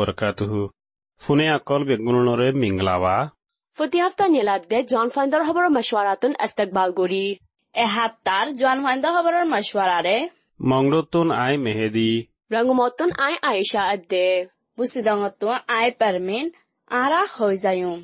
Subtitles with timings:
[0.00, 0.60] Barakatuhu.
[1.20, 3.16] Fune akol begununore minglawa.
[3.78, 6.90] প্রতি হপ্তাহ নিলাদে জন ফাইন্দার খবর মশওয়ারাতুন ইস্তেকবাল
[7.74, 10.16] এহাপ্তার জোয়ান ফাইন্দা খবরের মশওয়ারারে
[10.60, 12.10] Mongrotun ay mehedi.
[12.54, 14.26] রঙ্গমতন আই আয়েশা আদে
[14.78, 16.46] বুসিদঙতো আই পারমিন
[16.90, 17.98] আরা হৈ যায়ুম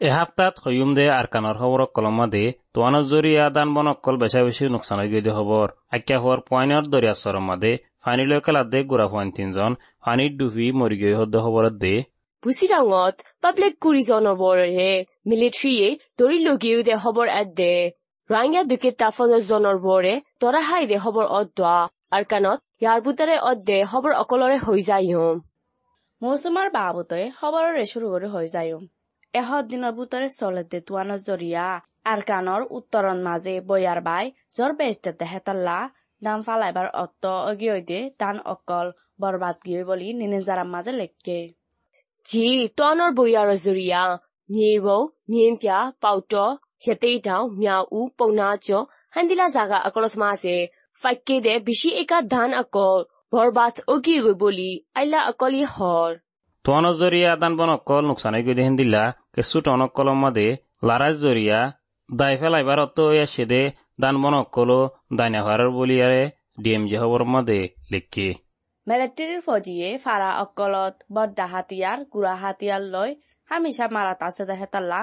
[0.00, 2.44] এসপ্তাহত হয়ুম দে আরকানৰ খবৰক কলমা দে
[2.74, 7.14] তোমানৰ জৰিয়ে আদান বন অকল বেচা বেছি নোকচান হৈ গৈ খবৰ আখ্যা হোৱাৰ পইনৰ দৰিয়া
[7.18, 11.94] চৰমা দে ফানিলৈকে লাদে গুড়া হোৱান তিনিজন ফানিত ডুবি মৰি গৈ সদ্য খবৰত দে।
[12.42, 13.16] ভুচিৰাঙত
[13.46, 14.88] পাব্লিক কুৰিজন কুৰিজনৰ
[15.30, 15.88] মিলিটাৰীয়ে
[16.18, 17.70] ধৰি লগিও দে খবৰ এট দে।
[18.30, 21.78] ৰাঙিয়া দুকে তাফলজনৰ বৰে তৰা হাই দে খবৰ অত দোৱা
[22.14, 25.24] আৰু কাণত ইয়াৰ বুটাৰে অত দে খবৰ অকলৰে হৈ যায় যায়ো
[26.22, 28.78] মৌচুমাৰ বাবতে খবৰৰে চুৰু কৰি হৈ যায়ো
[29.34, 31.66] এশ দিনৰ বুটৰে চলে দে তোৱানৰ জৰিয়া।
[32.04, 34.24] আৰকানৰ উত্তৰণ মাজে বৈয়াৰ বাই
[34.56, 35.76] জৰ বেষ্ট তেহেতল্লা
[36.22, 38.86] দাম ফালাইবাৰ অত্ত অগিয়ে তান অকল
[39.22, 41.38] বৰবাদ গিয়ে বুলি নিনেজাৰ মাজে লেখকে।
[42.26, 42.46] জি
[42.78, 44.02] তনৰ বয়াৰ জুৰিয়া
[44.50, 45.00] নিৰৌ
[45.32, 46.34] নিমপিয়া পাউট
[46.84, 48.66] হেতেই ঠাও মিয়া উ পৌনাচ
[49.14, 50.56] হান্দিলা জাগা অকলত মাজে
[51.02, 53.00] ফাইকে দে বিশি একা ধান অকল
[53.32, 56.10] বৰবাদ অগি গৈ বুলি আইলা অকলি হৰ।
[56.64, 59.02] তনৰ জৰিয়া দান বন অকল নোকচানে গৈ দে হেন্দিলা
[59.34, 60.46] কেঁচু টনক কলম মাদে
[60.88, 61.58] লাৰাজ জৰিয়া
[62.08, 63.62] দে
[64.02, 64.80] দান বন অকলো
[65.18, 66.22] দাইনা হোৱাৰৰ বলিয়াৰে
[66.62, 67.60] ডি এম জি খবৰ মাদে
[67.92, 68.26] লেখকে
[68.86, 73.10] মেলেট্ৰিৰ ফৌজিয়ে ফাৰা অকলত, বড্ডা হাতিয়াৰ গুড়া হাতিয়াৰ লৈ
[73.50, 75.00] হামিশা মারাত আছে দেহেতাল্লা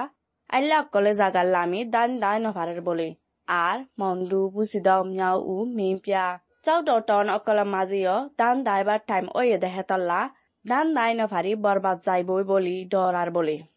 [0.50, 3.08] আইলা অকলে জাগার লামি দান দাই নভারের বলে।
[3.48, 6.24] আর মন্ডু বুসিদাও মিয়াও উ মিম্পিয়া।
[6.64, 10.20] চাও ডটন অকলে মাজিও দান দাইবার টাইম ওয়ে দেহেতাল্লা
[10.64, 13.71] দান দাই নভারি বরবাদ যাইবই বলি বলে। আর কানত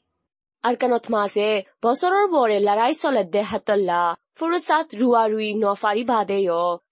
[0.66, 1.50] আৰকানত মাজে
[1.84, 4.02] বছৰৰ বৰে লৰাই চলে দেহাতল্লা
[4.36, 6.40] ফুৰুচাত ৰোৱা ৰুই নফাৰি বাদে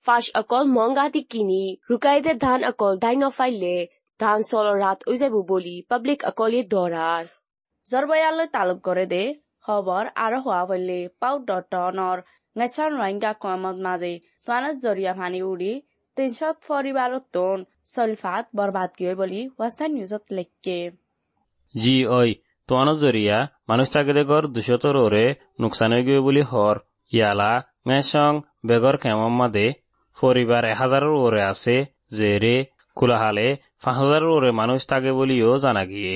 [0.05, 3.75] ফাঁচ অকল মংগাতি কিনি ৰুকাই দে ধান অকল দাই নফাৰিলে
[4.19, 6.27] ধান চলৰ ৰাত উজাব বুলি পাব্লিক
[7.87, 9.23] জৰবয়ালৈ তালুক কৰে দে
[9.63, 12.23] খবৰ আৰু হোৱা বুলি পাউ ডনৰ
[12.55, 14.13] নেচন ৰোহিংগা কমত মাজে
[14.45, 15.71] তোৱানত জৰিয়া ভানি উৰি
[16.17, 20.79] তিনিশত ফৰিবাৰত টন চলফাত বৰবাদ কিয় বুলি ৱাস্তা নিউজত লেখকে
[21.73, 22.35] জি অই
[22.67, 23.37] তোয়ানজরিয়া
[23.69, 25.25] মানুষ থাকিতে গড় দুশতর ওরে
[25.61, 26.75] নোকসান হয়ে বুলি হর।
[27.13, 27.51] ইয়ালা
[27.87, 28.33] মেসং
[28.65, 29.67] বেগর কেমম্মাদে
[30.21, 31.85] পরিবার এক হাজারের ওরে আছে
[32.17, 32.55] যে রে
[32.95, 33.47] কোলাহালে
[33.83, 36.15] পাঁচ হাজারের ওরে মানুষ থাকে বলিও জানা গিয়ে।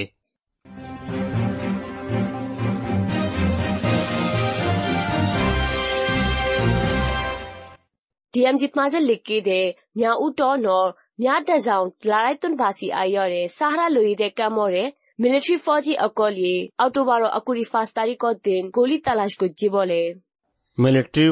[8.34, 9.62] ডিএম জিতমাজে লিখি দে,
[9.96, 14.86] নিয়া উট নর নিয়া ডাজাউন লড়াইতুন ভাসি আইয়রে সাহারা লুই দে কামরে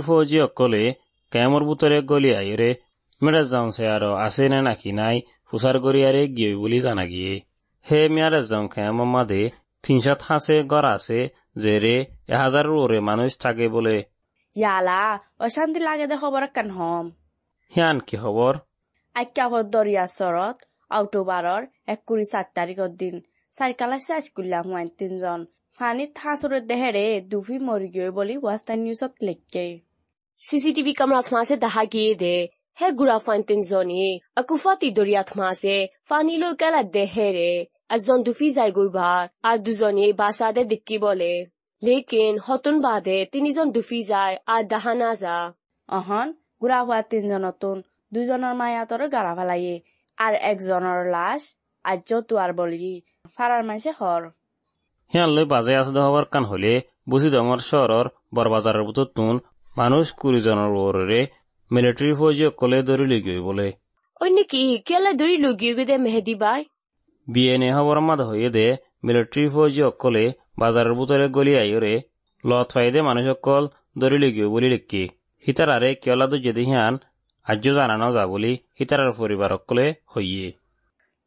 [0.07, 0.79] ফৌজী অকলে
[1.31, 2.69] কেমৰ বুটৰে গলি আহিৰে
[3.21, 7.33] মেৰা যাওঁছে আৰু আছে নে নাকি নাই ফুচাৰ কৰিয়াৰে গিয়ে বুলি জানা গিয়ে
[7.85, 9.41] হে মিয়াৰে যাওঁ কেম মাদে
[9.83, 11.19] তিনশত হাঁচে গড় আছে
[11.59, 11.93] জেৰে
[12.29, 13.95] এহাজাৰৰ ওৰে মানুহ থাকে বোলে
[14.55, 15.01] ইয়ালা
[15.41, 17.05] অশান্তি লাগে দে খবৰ কান হম
[17.71, 18.53] সিয়ান কি খবৰ
[19.15, 20.57] আক্যাভর দরিয়া চরত
[20.91, 23.15] অক্টোবরের এক কুড়ি সাত তারিখের দিন
[23.55, 25.39] সাইকেলা শেষ করলাম হুয়ান তিনজন।
[25.77, 29.65] ফানিত হাঁসুরের দেহেরে দুফি মরি গিয়ে বলি ওয়াস্টার্ন নিউজত লেখকে
[30.43, 32.35] CCTV কামরাত মাঝে দেখা গিয়ে দে।
[32.79, 34.05] হে গুড়া ফাইন্টিন জনি
[34.35, 35.77] akuফাতি দরিয়াত মাঝে
[36.09, 37.51] ফানি লো কালা দে হেরে
[37.89, 41.33] একজন দুফি যাই গইবার আর দুজনে বাসাদে দিক্কি বলে।
[41.83, 45.37] লেকিন হতুন বাদে তিনিজন দুফি যায় আর দাহা না যা
[45.89, 46.27] অহন
[46.61, 47.77] গুড়া হওয়া তিনজনতুন
[48.13, 49.75] দুজনের মায়াতর গাড়া ফেলাইয়ে
[50.17, 51.41] আর একজনের লাশ
[51.85, 52.95] আজ্য তুয়ার বলি।
[53.35, 54.23] ফারার মাসে হর
[55.11, 56.73] সিয়ান লৈ বাজে আছে হবার কান হলে
[57.09, 58.05] বুজি ডাঙৰ চহৰৰ
[58.35, 59.35] বৰবাজাৰৰ বুটত তোন
[59.77, 61.21] মানুহ কুৰিজনৰ ওৰে
[61.71, 63.67] মিলিটাৰী ফৌজী অকলে ধৰি লৈ গৈ বোলে।
[64.21, 66.61] ওই নাকি কেলা দড়ি লগিয়ে গদে মেহেদি বাই?
[67.27, 67.69] বি এন এ
[68.07, 68.65] মাদ হয়ে দে
[69.05, 70.25] মিলিটাৰী ফৌজী অকলে
[70.59, 71.93] বাজাৰৰ বুটৰে গলি আহিৰে
[72.43, 73.63] লত ফাইদে মানুহ অকল
[74.01, 75.03] ধৰি লৈ গৈ বুলি লিখি।
[75.45, 76.93] সীতাৰাৰে কেলা দু যদি সিয়ান
[77.45, 80.47] আৰ্য জানানো যা বুলি সীতাৰাৰ পৰিবাৰ অকলে হইয়ে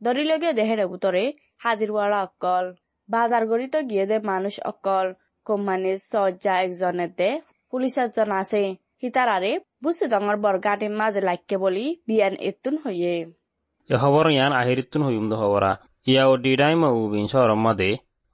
[0.00, 1.24] দরিলগে দেহের উতরে
[1.64, 2.64] হাজির ওয়ালা অকল।
[3.08, 5.06] বাজার গড়িত গিয়ে দে মানুষ অকল।
[5.46, 7.30] কোম্পানির সজ্জা একজনের দে
[7.72, 8.62] পুলিশ একজন আছে।
[9.02, 9.52] হিতারারে
[9.82, 13.14] বুসি ডঙর বরগাটির মাঝে লাইকে বলি বিয়ান এতুন হইয়ে
[13.88, 15.70] এ খবৰ ইয়ান আহিৰিতুন হইম দে খবৰা।
[16.06, 17.90] ইয়াও ডিডাই মৌবিন চহৰৰ মাদে।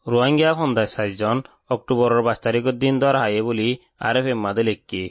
[0.07, 1.37] ৰোহিংগীয়া সন্দায় চাৰিজন
[1.75, 3.69] অক্টোবৰৰ পাঁচ তাৰিখৰ দিন দৰ হায়ে বুলি
[4.07, 5.05] আৰ এফ এম মাদে লিখি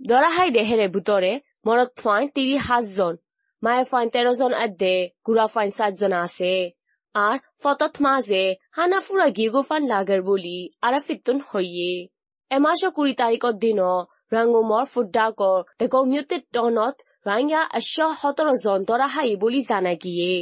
[0.00, 1.32] দরা হাই দেহেরে ভিতরে
[1.66, 3.14] মরদ ফাইন তিরি হাজজন
[3.62, 4.94] মায়ে ফাইন তেরোজন আদে
[5.26, 6.54] গুড়া ফাইন সাতজন আছে
[7.14, 11.92] আর ফতত মাঝে হানা ফুরা গিগো ফান লাগার বলি আর ফিতুন হইয়ে
[12.50, 13.80] এমাস কুড়ি তারিখের দিন
[14.32, 15.58] রঙ্গমর ফুডাকর
[16.52, 20.32] টনত রাঙ্গা এশ সতেরো জন্তরা হাই বলি জানা গিয়ে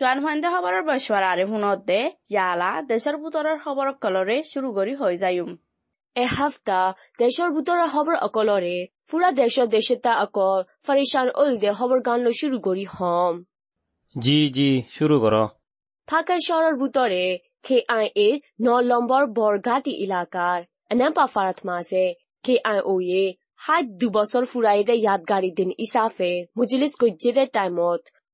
[0.00, 1.96] জোৱান ভাইন্দে খবৰৰ বৈশ্বৰ আৰে শুনত দে
[2.90, 5.50] দেশৰ বুটৰৰ খবৰ কলৰে চুৰু কৰি হৈ যায়ুম।
[6.16, 8.70] এসপ্তাহ দেশৰ বুটৰৰ খবৰ অকলৰে
[9.10, 13.42] পুৰা দেশৰ দেশতা অকল ফাৰিচান অল দে খবৰ গান লৈ চুৰু কৰি হম।
[14.14, 15.36] জি জি চুৰু কৰ।
[16.08, 17.26] ফাকেশ্বৰৰ বুটৰে
[17.62, 20.58] কে আই এৰ ন লম্বৰ বৰগাটি ইলাকাৰ
[20.90, 22.06] এনেপা ফাৰাথমা আছে
[22.44, 23.24] কে আই অ এ
[23.64, 28.02] সাত দুবছৰ ফুৰাই দে ইয়াত গাড়ী দিন ইচাফে মুজিলিছ গজ্জে দে টাইমত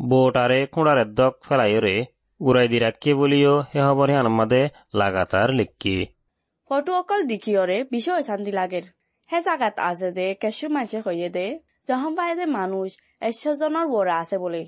[0.00, 1.96] বোটারে কুঁড়ার দক ফেলাইরে
[2.40, 4.62] উড়াই দি রাখিয়ে বলিও হে হবর হিয়ান মাদে
[4.94, 5.96] লাগাতার লিখকি
[6.70, 8.84] ফটো অকল দেখিয়রে বিষয় শান্তি লাগের।
[9.30, 11.46] হে জাগাত আছে দে কেশু মাইছে হইয়ে দে
[11.88, 12.90] যখন দে মানুষ
[13.20, 14.62] একশো জনের বড় আছে বলে।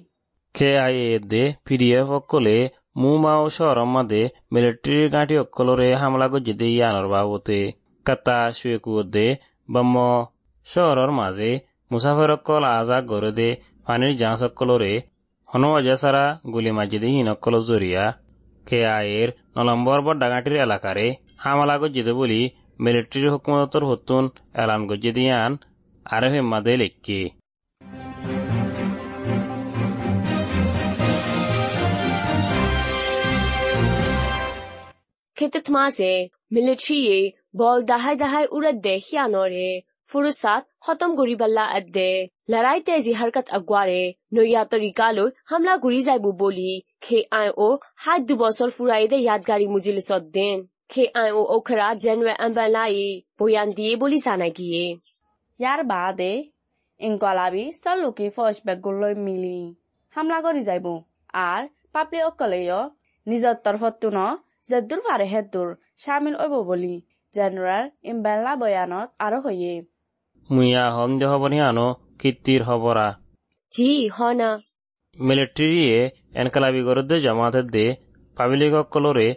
[0.55, 2.59] কে আই এ দে পিডিএফ অকলে
[2.97, 4.23] মু মাও শহরম মাদে
[4.53, 7.61] মিলিটারি গাঁটি অকলরে হামলা গজ্জিদে ইয়ানর বাবতে।
[8.07, 9.27] কাতা শুয়েকু দে
[9.69, 9.97] বাম্ম
[10.67, 11.51] শহরর মাঝে
[11.91, 13.49] মুসাফির অকল আজা গরে দে
[13.87, 14.93] পানির জাহাজ অকলরে
[15.51, 18.05] হনুয়া সারা গুলি মাজিদি হিনকল জরিয়া
[18.67, 21.07] কে আয়ের নলম্বর বর ডাঙাটির এলাকারে
[21.37, 22.41] হামলা গজ্জিদ বলি
[22.81, 24.25] মিলিটারি হুকুমতর হতুন
[24.55, 25.53] এলান গজ্জি দিয়ান
[26.07, 27.21] আর হিম্মাদে লিখি
[35.37, 36.13] খেতে মাসে
[36.53, 37.01] মিলিটারি
[37.57, 39.69] বল দাহাই দাহাই উড়ে দেখিয়া নরে
[40.11, 42.11] ফুৰুচাত খতম গুৰি বাল্লা আদে
[42.51, 44.01] লৰাইতে তে হৰকত আগুৱাৰে
[44.35, 46.71] নৈয়া তৰিকালৈ হামলা ঘূৰি যাব বুলি
[47.01, 47.69] খে আই অ
[48.03, 50.03] সাত দুবছৰ ফুৰাই দে য়াদগাৰী মুজিলি
[50.35, 50.59] দেন
[50.91, 52.97] খে আই অ অখৰা জেনুৱে আম্বালাই
[53.39, 54.85] বয়ান দিয়ে বুলি জানাই গিয়ে
[55.61, 56.33] ইয়াৰ বাদে
[57.01, 59.59] ইংকলাবি চল লোকে ফৰ্চ বেগলৈ মিলি
[60.15, 60.87] হামলা কৰি যাব
[61.43, 61.63] আৰ
[61.93, 62.81] পাপলি অকলেও
[63.27, 64.19] নিজৰ তৰফত ন
[64.69, 65.69] জেদুৰ পাৰে হেদুৰ
[66.03, 66.95] চামিল হ'ব বুলি
[67.35, 69.79] জেনেৰেল ইম্বেলা বয়ানত আৰু হয়েই
[70.50, 71.88] মুইয়া হম দে হবর হিয়ানো
[72.22, 73.08] কীর্তির হবরা
[73.72, 74.50] জি হনা
[75.18, 76.00] মিলিটারিয়ে
[76.40, 77.86] এনকালাবি গরদে জামাতের দে
[78.38, 79.28] পাবলিক অকলরে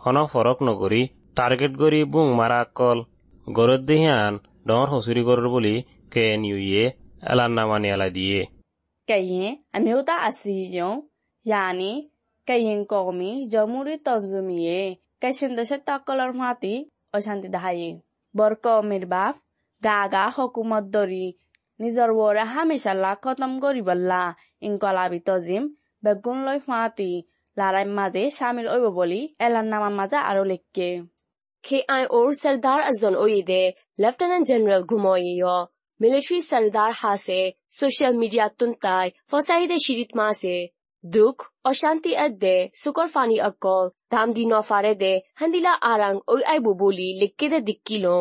[0.00, 1.02] হন ফরক নকরি
[1.36, 2.98] টার্গেট গরি বুং মারা অকল
[3.46, 4.34] গরদে হিয়ান
[4.68, 5.74] ডর হসুরি গরর বলি
[6.12, 6.84] কে এন ইউয়ে
[7.22, 8.42] এলান নামানি এলা দিয়ে
[9.08, 10.98] ကရင်အမျိုးသားအစည်းအရုံး
[11.46, 11.92] ယာနီ
[12.48, 14.82] ကရင်ကောမီဂျမူရီတန်ဇူမီယေ
[15.22, 16.74] ကရှင်ဒရှတကလရမာတီ
[17.14, 17.90] အရှန်တီဒဟယေ
[18.34, 19.41] বর কমের বাপ গা
[19.83, 21.27] ডাগা হকুমত দরি
[21.79, 24.21] নিজৰ ৱৰে হামেশাল্লা খতম কৰিবল্লা
[24.67, 25.63] ইংকলাবি তজিম
[26.03, 27.11] বেগুন লৈ ফাঁতি
[27.57, 30.89] লাৰাই মাজে চামিল ঐব বুলি এলান নামা মাজে আৰু লিখকে।
[31.63, 33.61] খে আই ওর সর্দার আজন এজন দে
[34.01, 35.55] লেফটেন্যান্ট জেনেৰেল ঘুময়ীয়
[35.99, 37.39] মিলিটারি সর্দার হাছে
[37.77, 40.55] সোশ্যাল মিডিয়া তুনতাই, ফচাইদে চিৰিত মাছে।
[41.03, 41.35] দুখ,
[41.69, 47.47] অশান্তি আদে সুকর ফানি অকল। দাম দি নফারে দে হান্দিলা আরাং ওই আইবু বলি লিখকে
[47.53, 48.17] দে দিক্কিলো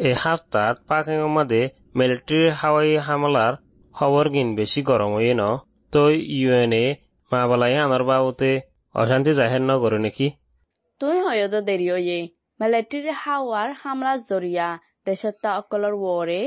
[0.00, 1.62] এই হাফতাত পাকিং মাদে
[1.98, 3.54] মিলিটারির হাওয়াই হামলার
[3.94, 5.42] খবর গিন বেশি গরম হয়ে ন?
[5.92, 6.02] তো
[6.36, 6.84] ইউএনএ
[7.30, 8.50] মা বালাই আনার বাবতে
[8.94, 10.26] অশান্তি জাহের ন করে নাকি?
[11.00, 12.18] তুই হয়তো দেরি ওয়ে
[12.60, 14.68] মিলিটারি হাওয়ার হামলা জরিয়া
[15.06, 16.40] দেশত্তা অকলর ওরে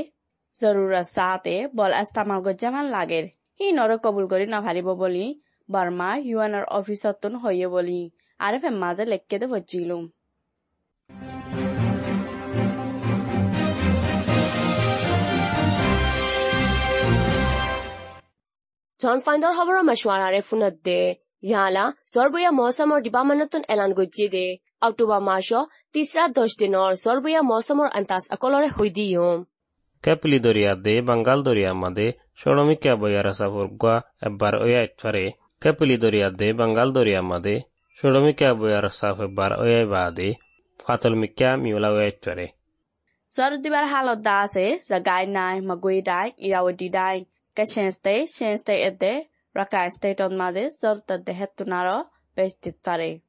[0.56, 3.24] জরুরা সাথে বল আস্তামাল গজ্জামান লাগের
[3.60, 5.26] হি নৰ কবুল কৰি নাভাৰিব বুলি
[5.68, 8.00] বাৰ্মা ইউএনৰ অফিচতোন হয়ে বুলি।
[8.40, 9.98] আৰু মাজে লেখকে ভজিলো।
[19.00, 21.00] জন ফাইন্দর খবর মশওয়ারারে ফুনত দে
[21.42, 24.46] ইয়ালা সর্বয়া মৌসুমৰ ডিপাৰ্টমেণ্টত এলান গজ্জি দে
[24.86, 29.38] অক্টোবৰ মাসৰ তিসরা দশ দিনৰ সর্বয়া মৌসুমৰ আন্তাজ অকলৰে হৈ দিয়ম
[30.04, 32.06] ক্যাপলি দরিয়া দে বাঙ্গাল দরিয়া মাদে
[32.40, 33.94] সরমি ক্যাবয়ার সাফরগা
[34.26, 35.24] এবার ওয়া ইটফারে
[35.62, 37.56] ক্যাপলি দরিয়া দে বাঙ্গাল দরিয়া মাদে
[37.98, 40.28] সরমি ক্যাবয়ার সাফ এবার ওয়া বাদে
[40.80, 42.46] ফাতল মিক্যা মিউলা ওয়া ইটফারে
[43.58, 45.98] দিবাৰ হালত দা আছে জাগাই নাই মগুই
[47.56, 47.92] Kashin
[48.26, 52.06] shin state ede, Rakhine state on maji soltat de hetunaro,
[52.36, 53.22] bestit pare.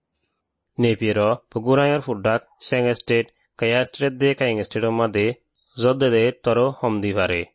[0.80, 5.38] Nepiro, Pugurayar fudak, Shang state, Kaya state de Kang state on made,
[5.78, 7.52] Zodde de toro homdi pare.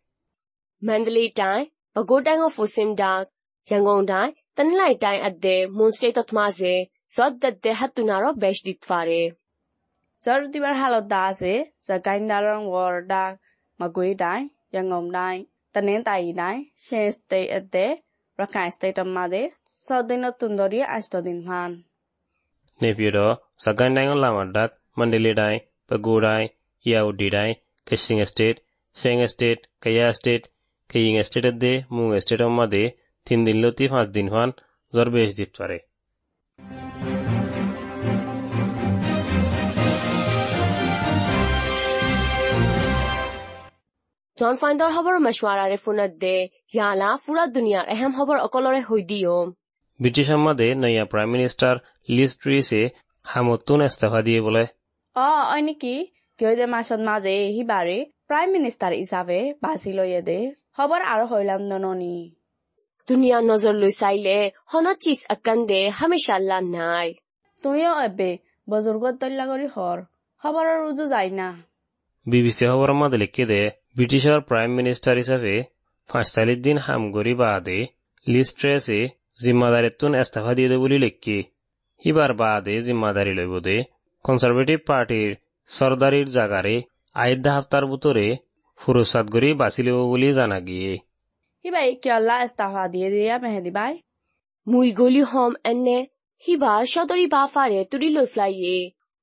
[0.85, 3.27] Mandali tai, Pagodang of Usim dak,
[3.69, 9.33] Yangon dai, Tanlai tai at de, Moon state of maze, Zoddat de hetunaro, bestit pare.
[10.25, 13.41] Zordibar halo daze, Zagaindarang war dak,
[13.81, 15.47] Magui dai, Yangom dai.
[15.75, 17.91] တနင်္သာရီတိုင်းရှင်စတေအတဲ့
[18.39, 19.47] ရခိုင်စတေတမတဲ့
[19.85, 21.71] စောဒင်းတုန်ဒရီအစတဒင်းဟန်
[22.83, 23.35] နေပြည်တော်
[23.65, 26.47] စကန်တိုင်းကလာမဒတ်မန္တလေးတိုင်းပဲခူးတိုင်း
[26.91, 27.55] ရယုဒီတိုင်း
[27.89, 28.49] ကရှင်စတေ
[29.01, 29.51] ရှင်းစတေ
[29.83, 30.35] ကယားစတေ
[30.91, 32.89] ကရင်စတေတဲ့မုံစတေတမတဲ့
[33.27, 34.51] သင်ဒီလိုတိဖတ်ဒင်းဟန်
[34.95, 35.79] ဇော်ဘေးစ်ဒီတွာရဲ
[44.41, 46.35] জন ফাইণ্ডৰ খবৰ মছৱাৰাৰে ফোনত দে
[46.75, 49.49] ইয়ালা ফুৰা দুনিয়াৰ এহেম খবৰ অকলৰে হৈ দিয়ম
[50.01, 51.75] British মধ্যে নয়া prime minister
[52.17, 52.83] Liz ট্রিসে
[53.25, 54.65] হামতুন ইস্তফা দিয়ে বলে।
[55.17, 55.95] অ অই নেকি?
[56.39, 57.97] কিয় দে মাছত মাজে সিবাৰে
[58.29, 60.39] প্ৰাইম মিনিষ্টাৰ হিচাপে বাছি লৈয়ে দে
[60.77, 62.15] খবৰ আৰু হৈলাম নননি।
[63.09, 64.37] দুনিয়া নজৰ লৈ চাইলে
[64.73, 67.09] হনত চিজ আকান দে হামেশাল্লা নাই।
[67.63, 68.31] তুমিও এবে
[68.69, 69.99] বজুৰ্গত তল্লা কৰি হৰ
[70.43, 71.49] খবৰৰ উজু যায় না।
[72.27, 73.61] বিবিসি খবৰ মধ্যে লিখে দে
[73.97, 75.55] ব্রিটিশের প্রাইম মিনিস্টার হিসাবে
[76.11, 77.79] পাঁচতাল্লিশ দিন হামগরি বাদে
[78.27, 79.01] লিজ ট্রেসে
[79.43, 81.39] জিম্মাদারিত্বন ইস্তফা দিয়ে দে বলে লিখি
[82.03, 83.77] হিবার বাদে জিম্মাদারি লইব দে।
[84.25, 85.31] কনজারভেটিভ পার্টির
[85.69, 86.77] সরদারির জাগারে
[87.17, 88.27] আইদা হাফতার ভিতরে
[88.81, 90.93] ফুরসাদ গরি বাছি লব বলে জানা গিয়ে।
[91.65, 93.93] সিবাই কিয়লা ইস্তাফা দিয়ে দিয়া মেহেদি বাই
[94.67, 95.99] মুই গলি হম এনে
[96.43, 98.77] সিবাৰ সদৰি বাফাৰে তুৰি লৈ ফ্লাইয়ে।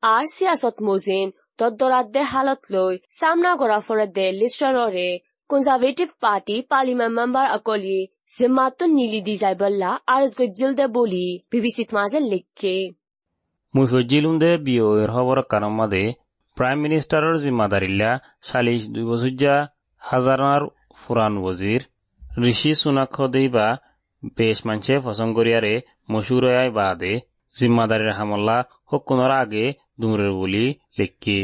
[0.04, 1.28] আৰ চিয়াচত মজিম
[1.58, 5.10] তদ্দৰাত দে হালত লৈ চামনা কৰা দে লিষ্টৰৰে
[5.50, 8.00] কনজাৰ্ভেটিভ পাৰ্টি পাৰ্লিমেণ্ট মেম্বাৰ অকলি
[8.38, 12.76] জিম্মাতো নীলি দি যাই বল্লা আৰজ গজ্জিল দে বলি বিবিচিত মাজে লিখকে।
[13.76, 13.86] মুই
[14.38, 16.04] দে বিওয়ের খবর কারণ মাদে
[16.58, 18.12] প্রাইম মিনিস্টারের জিম্মাদারিল্লা
[18.42, 19.56] সালিশ দুই বছরজা
[20.02, 20.64] হাজারার
[20.96, 21.82] ফুরান ওজির
[22.44, 23.68] ঋষি সুনাক্ষ দেইবা
[24.38, 25.74] বেশ মানছে ফসং করিয়ারে
[26.12, 27.14] মশুর আয় বাদে
[27.56, 29.66] জিম্মাদারির হামলা হকুনের আগে
[30.00, 30.66] দুমরের বলি
[30.98, 31.38] লিখকি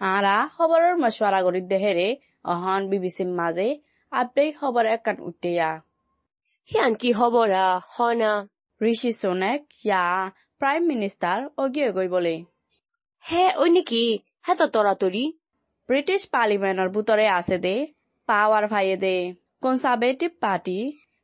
[0.00, 2.06] আৰা খবৰৰ মছৱাৰা গৰিত দেহেৰে
[2.52, 3.66] অহন বিবিচিৰ মাজে
[4.12, 5.68] আপডেই খবৰ একান উঠিয়া।
[6.70, 8.32] সি আনকি খবৰা হনা
[8.80, 10.02] ঋষি সোনেক ইয়া
[10.60, 12.34] প্ৰাইম মিনিষ্টাৰ অগিয়ে গৈ বলে।
[13.24, 14.02] হে ঐ নেকি?
[14.46, 15.24] হে তৰা তৰি
[15.88, 17.74] ব্ৰিটিছ পাৰ্লিমেণ্টৰ বুটৰে আছে দে
[18.28, 19.14] পাৱাৰ ভাইয়ে দে।
[19.62, 20.76] কনচাৰ্ভেটিভ পাৰ্টি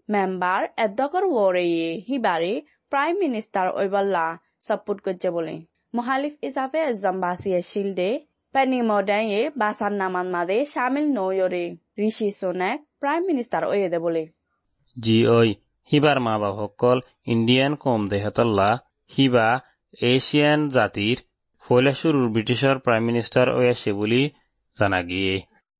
[0.09, 2.53] মেম্বাৰ এডকৰ ৱৰেয়ে সিবাৰে
[2.93, 4.25] প্ৰাইম মিনিষ্টাৰ ঐবাল্লা
[4.67, 5.55] সাপোৰ্ট কৰি বলে।
[5.95, 8.11] মহালিফ হিচাপে এজাম বাচি আছিল দে
[8.55, 11.65] পেনি মডাইয়ে বাচাৰ নামান মাদে চামিল নয়ৰে
[12.07, 14.23] ঋষি সোনেক প্ৰাইম মিনিষ্টাৰ ঐয়ে দে বলে
[14.97, 15.39] জি ঐ
[15.89, 18.71] হিবার মা বাপ সকল ইন্ডিয়ান কম দেহতল্লা
[19.11, 19.49] হিবা
[19.99, 21.19] এশিয়ান জাতির
[21.63, 23.91] ফয়লা শুরুর ব্রিটিশের প্রাইম মিনিস্টার ঐ আসে
[24.77, 25.35] জানা গিয়ে।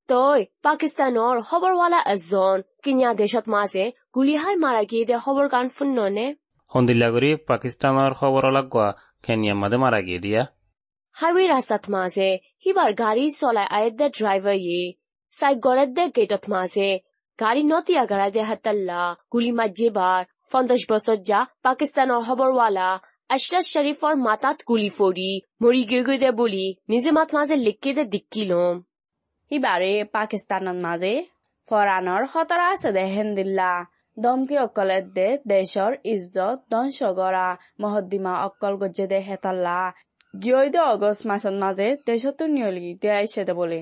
[0.09, 3.85] তই পাকিস্তানৰ খবৰৱালা এজন কিনিয়া দেশত মাজে
[4.15, 6.27] গুলীহাই মাৰা গিয়ে দে খবৰ কাণ ফুন্ননে
[6.73, 8.89] সন্দিল্লা কৰি পাকিস্তানৰ খবৰ লাগোৱা
[9.25, 10.43] খেনিয়া মাদে মারা গিয়ে দিয়া
[11.17, 12.29] হাইৱে ৰাস্তাত মাজে
[12.63, 14.85] সিবাৰ গাড়ী চলাই আয়েত দে ড্ৰাইভাৰ ইয়ে
[15.33, 16.91] চাই গড়েত দে গেটত মাজে
[17.39, 19.01] গাড়ী নতিয়া গাড়াই দে হাতাল্লা
[19.33, 20.21] গুলি মাজিবাৰ
[20.53, 22.89] পঞ্চাশ বছৰ যা পাকিস্তানৰ খবৰৱালা
[23.31, 25.31] আশৰাফ শ্বৰীফৰ মাতাত গুলি ফৰি
[25.63, 28.77] মৰি গৈ গৈ দে বুলি নিজে মাত মাজে লিখি দে দিক্কি লম
[29.51, 31.15] সিবাৰে পাকিস্তানৰ মাজে
[31.69, 33.71] ফৰাণৰ খতৰা আছে দে হেন্দিল্লা
[34.23, 37.47] দমকি অকলে দে, দেশৰ ইজ্জত ধ্বংস কৰা
[37.81, 39.79] মহদ্দিমা অকল গজ্জে দে হেতাল্লা
[40.43, 43.81] গিয়ই দে অগষ্ট মাসত মাজে, দেশতো নিয়লি, দে আইছে দে বলে।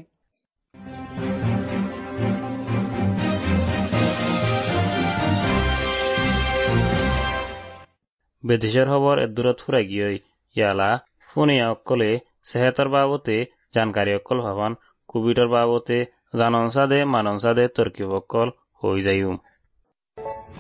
[8.45, 10.09] বেদিশের খবর এদূরত ফুরাই গিয়ে।
[10.55, 10.91] ইয়ালা
[11.31, 12.11] ফোনিয়া অকলে
[12.45, 13.37] সেহেতর বাবতে
[13.75, 14.73] জানকারী অকল ভাবান
[15.09, 15.99] কোভিডর বাবতে
[16.39, 18.49] জাননসাদে মাননসাদে তর্কিব অকল
[18.81, 19.37] হৈ যাইম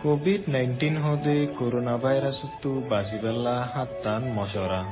[0.02, 4.84] কোভিড নাইন্টিন হদে করোনা ভাইরাসতো বাঁচিবেলা হাত্তান মশরা।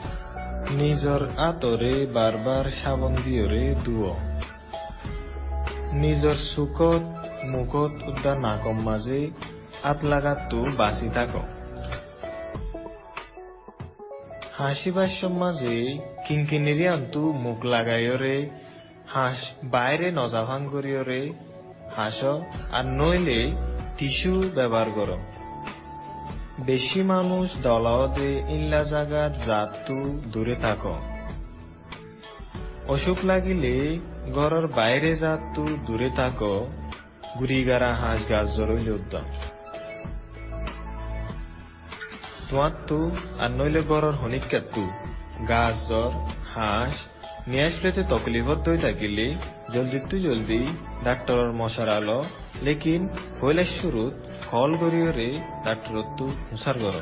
[0.71, 4.13] নিজর আতরে বারবার সাবন দিয়রে দুয়।
[5.93, 7.03] নিজর চুকত
[7.45, 9.31] মুখত উদ্দা নাকম মাঝে
[9.83, 11.29] আত লাগাতো বাঁচি থাক।
[14.59, 18.51] হাসিবার মাঝে কিনকিনিরি আন্তু মুখ লাগাইয়রে,
[19.09, 21.33] হাঁস বাইরে নজাভাং করিয়রে
[21.97, 22.25] হাস
[22.73, 25.11] আর নইলে টিস্যু ব্যবহার কর।
[26.61, 30.87] বেশি মানুষ দলাওদে ইল্লা জাগাত জাতু দূরে থাক।
[32.89, 33.99] অসুখ লাগিলে
[34.35, 36.43] ঘরের বাইরে জাতু দূরে থাক।
[37.39, 39.25] গুড়িগারা হাঁস গাছ জরইলে উদ্যম
[42.51, 44.91] তোমার তু আর নইলে গড়র হনিকাতু
[45.49, 46.11] গাছ, জ্বর,
[46.55, 46.95] হাঁস
[47.49, 49.35] নিয়ে আসলেতে তকলিফত থাকিলে
[49.73, 50.67] জলদি তু জলদি,
[51.05, 52.23] ডাক্তরর মশার আলো।
[52.63, 53.09] লেকিন
[53.43, 54.15] হইলে শুরুত
[54.51, 56.97] কল গরিয়রে ডাক্তরত তু হুসার গর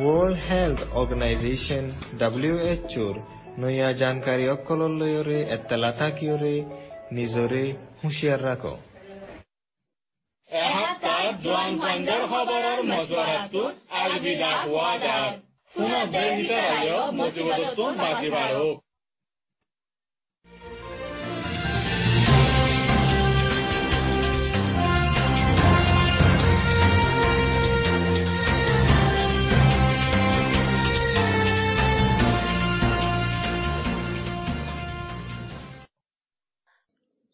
[0.00, 1.84] ওয়ার্ল্ড হেলথ অর্গানাইজেশন
[2.18, 3.14] ডাব্লিউএচওর
[3.58, 6.54] নয়া জানকারী অকলর লয়রে এত্তালা থাকিয়রে,
[7.12, 7.72] নিজরে
[8.04, 8.74] হুঁশিয়ার রাখো।
[17.18, 18.83] মজুৱাৰটো বাজি বাঢ়ক